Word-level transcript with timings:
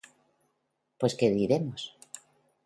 ¿Pues 0.99 1.13
qué 1.19 1.27
diremos? 1.37 1.81